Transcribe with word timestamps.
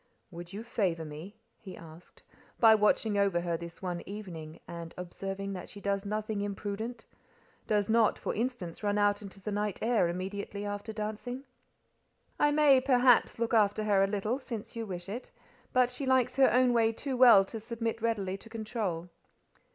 "Would 0.31 0.51
you 0.51 0.63
favour 0.63 1.05
me," 1.05 1.37
he 1.59 1.77
asked, 1.77 2.23
"by 2.59 2.73
watching 2.73 3.19
over 3.19 3.41
her 3.41 3.55
this 3.55 3.83
one 3.83 4.01
evening, 4.09 4.59
and 4.67 4.95
observing 4.97 5.53
that 5.53 5.69
she 5.69 5.79
does 5.79 6.07
nothing 6.07 6.41
imprudent—does 6.41 7.87
not, 7.87 8.17
for 8.17 8.33
instance, 8.33 8.81
run 8.81 8.97
out 8.97 9.21
into 9.21 9.39
the 9.39 9.51
night 9.51 9.77
air 9.83 10.07
immediately 10.09 10.65
after 10.65 10.91
dancing?" 10.91 11.43
"I 12.39 12.49
may, 12.49 12.81
perhaps, 12.81 13.37
look 13.37 13.53
after 13.53 13.83
her 13.83 14.03
a 14.03 14.07
little; 14.07 14.39
since 14.39 14.75
you 14.75 14.87
wish 14.87 15.07
it; 15.07 15.29
but 15.71 15.91
she 15.91 16.07
likes 16.07 16.35
her 16.37 16.51
own 16.51 16.73
way 16.73 16.93
too 16.93 17.15
well 17.15 17.45
to 17.45 17.59
submit 17.59 18.01
readily 18.01 18.37
to 18.37 18.49
control." 18.49 19.09